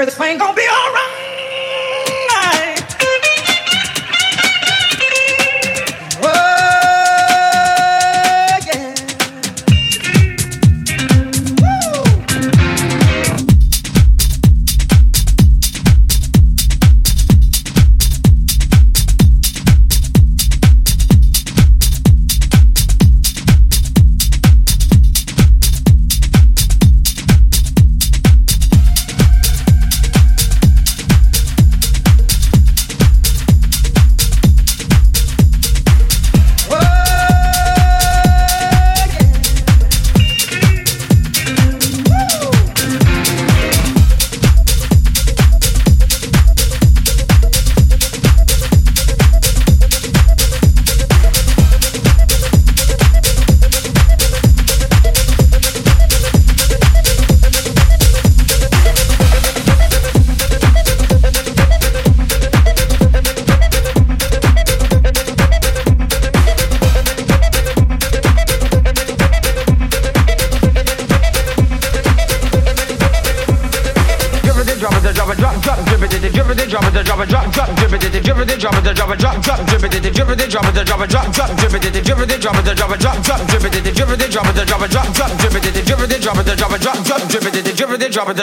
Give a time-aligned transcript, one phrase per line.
[0.00, 1.07] Everything gonna be alright.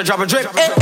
[0.06, 0.46] Drop it, drip.
[0.56, 0.75] Eh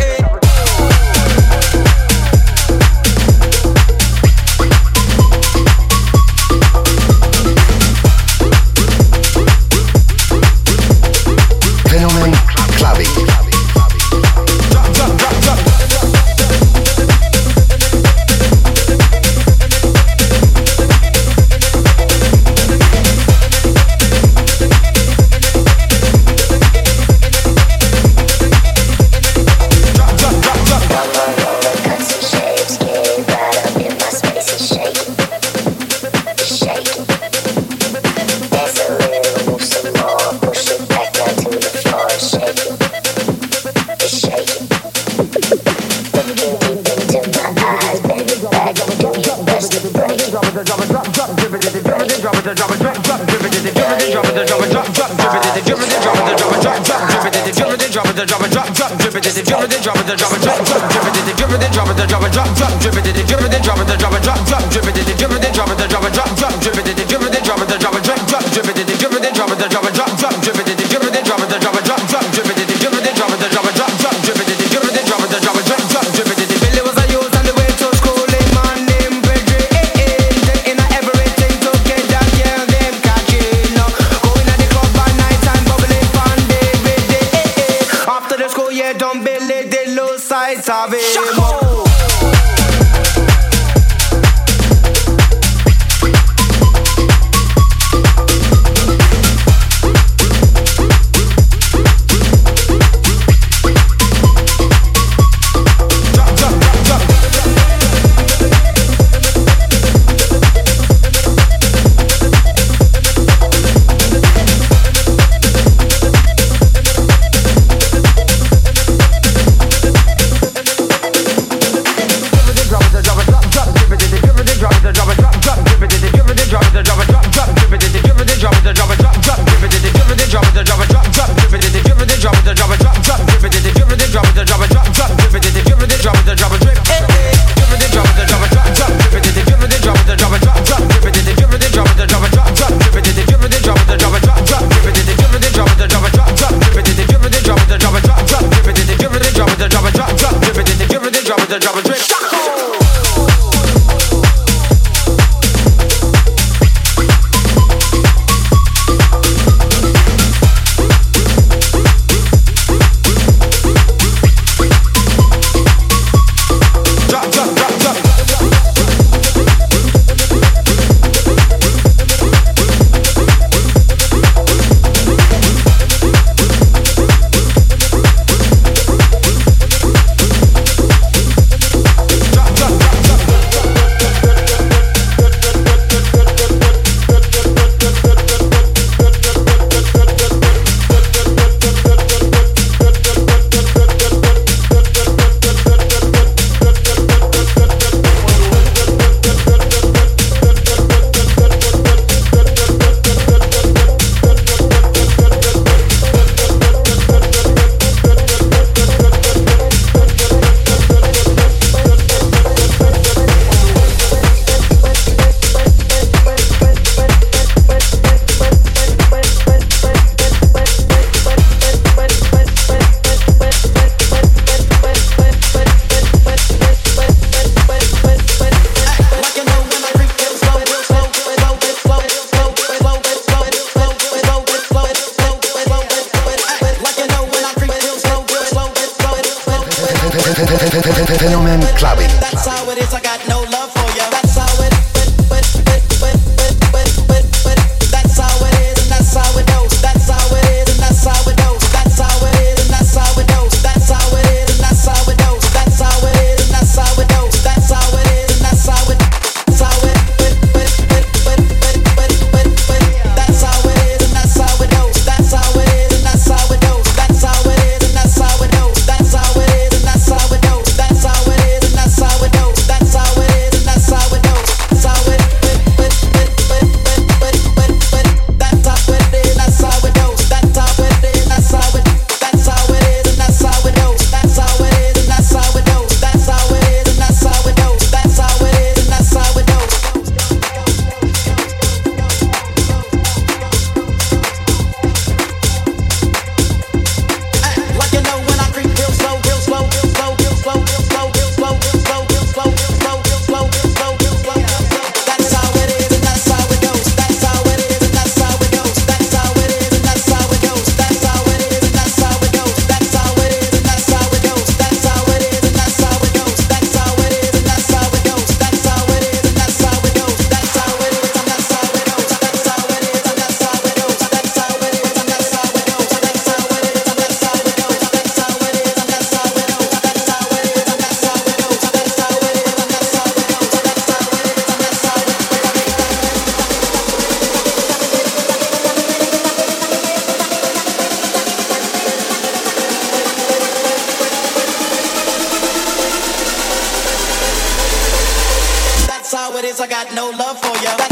[349.86, 350.83] got no love for you.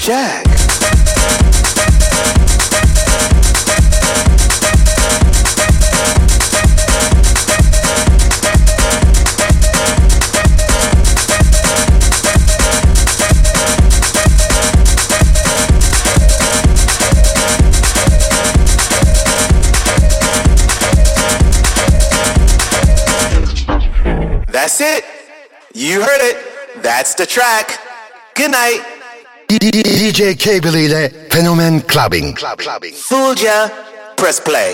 [0.00, 0.46] Jack.
[24.50, 25.04] That's it.
[25.74, 26.82] You heard it.
[26.82, 27.78] That's the track.
[28.34, 28.99] Good night.
[29.58, 32.34] DJ Cable ile Fenomen Clubbin'.
[32.94, 33.68] Fooled ya.
[34.16, 34.70] Press play.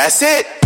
[0.00, 0.59] That's it.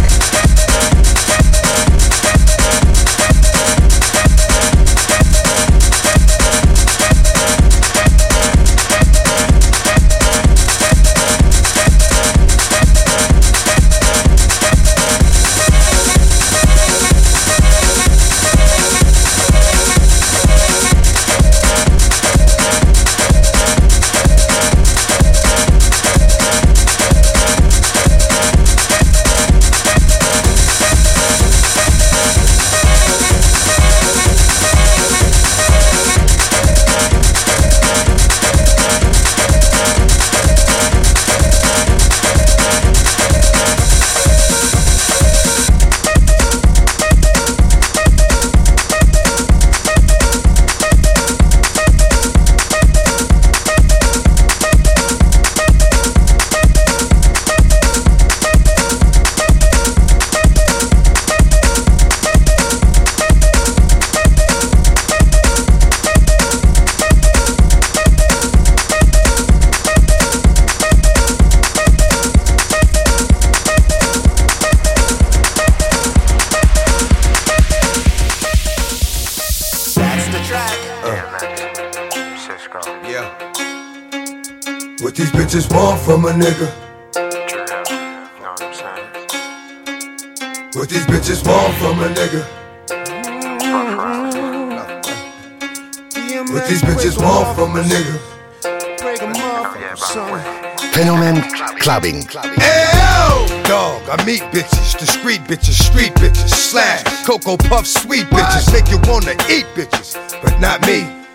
[104.34, 109.66] Meet bitches, discreet bitches, street bitches, slash, cocoa puff, sweet bitches, make you wanna eat
[109.76, 111.23] bitches, but not me.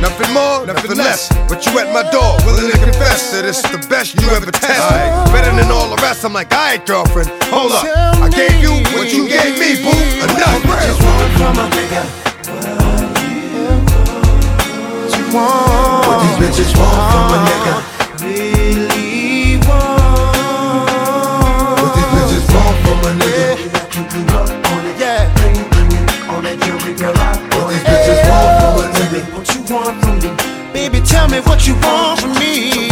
[0.00, 1.28] Nothing more, nothing less.
[1.48, 5.32] But you at my door, willing to confess that it's the best you ever tested.
[5.32, 6.24] Better than all the rest.
[6.24, 7.84] I'm like, alright, girlfriend, hold up.
[8.20, 9.96] I gave you what you gave me, boo.
[10.24, 10.62] Enough.
[11.38, 12.26] from a nigga.
[15.32, 18.85] What these bitches want from a nigga.
[31.36, 32.88] Me what you want from me.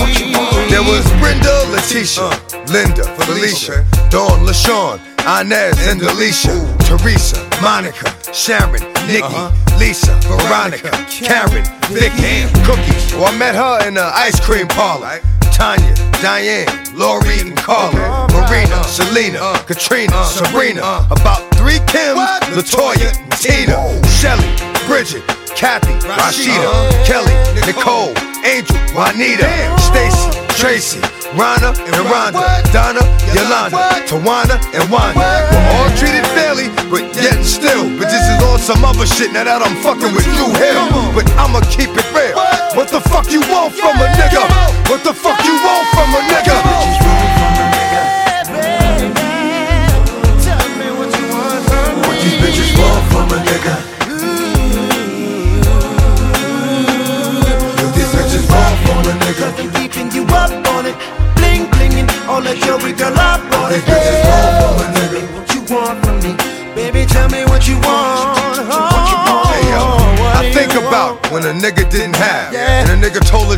[0.68, 2.64] There was Brenda, Letitia, uh.
[2.68, 6.53] Linda, Felicia, Dawn, LaShawn, Inez, and Alicia,
[6.84, 9.07] Teresa, Monica, Sharon, uh-huh.
[9.09, 13.16] Nikki, Lisa, Veronica, Karen, Vicky, Cookie.
[13.16, 15.20] Well, I met her in the ice cream parlor.
[15.53, 18.82] Tanya, Diane, Lori, and Carla, Marina, uh-huh.
[18.82, 19.62] Selena, uh-huh.
[19.64, 23.78] Katrina, Sabrina, about three Kims, Latoya, and Tina,
[24.09, 25.24] Shelly, Bridget,
[25.57, 26.70] Kathy, Rashida,
[27.07, 27.32] Kelly,
[27.66, 28.12] Nicole,
[28.45, 29.49] Angel, Juanita,
[29.80, 30.30] Stacy,
[30.61, 31.01] Tracy,
[31.35, 33.01] Rana, and Rhonda, Donna,
[33.32, 33.76] Yolanda,
[34.07, 35.24] Tawana, and Wanda.
[35.51, 39.45] We're all treated fairly, but yet and still, bitches is on some other shit now
[39.45, 40.87] that I'm fucking with Drew Hill.
[41.16, 42.37] But I'ma keep it real.
[42.76, 44.45] What the fuck you want from a nigga?
[44.91, 47.03] What the fuck you want from a nigga?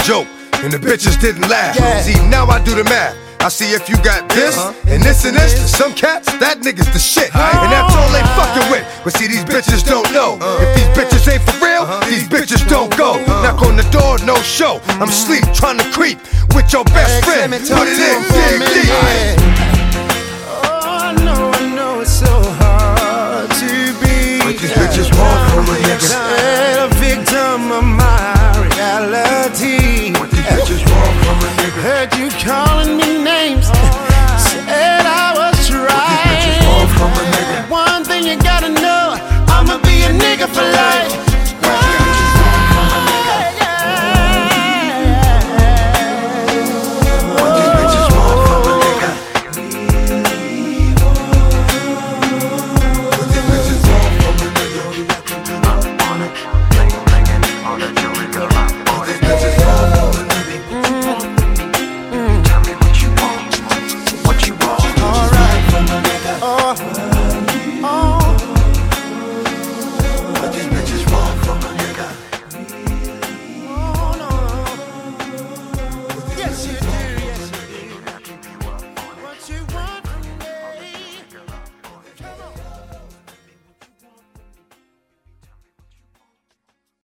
[0.07, 0.29] Joke,
[0.63, 1.75] and the bitches didn't laugh.
[1.75, 2.01] Yeah.
[2.01, 3.19] See, now I do the math.
[3.43, 5.55] I see if you got this, and this and this.
[5.55, 7.35] To some cats, that nigga's the shit.
[7.35, 8.87] And that's all they fucking with.
[9.03, 10.39] But see, these bitches don't know.
[10.63, 13.19] If these bitches ain't for real, these bitches don't go.
[13.43, 14.81] Knock on the door, no show.
[15.03, 16.19] I'm sleep, trying to creep
[16.55, 17.51] with your best friend.
[17.51, 19.36] Put it in, dig deep.